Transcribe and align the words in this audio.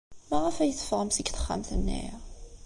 Maɣef 0.29 0.57
ay 0.57 0.73
teffɣem 0.73 1.09
seg 1.11 1.27
texxamt-nni? 1.29 2.03